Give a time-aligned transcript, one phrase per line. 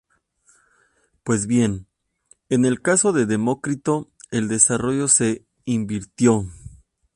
[1.23, 1.85] Pues bien,
[2.49, 6.43] en el caso de Demócrito el desarrollo se invirtió.